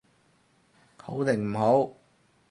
[0.97, 1.93] 好定唔好？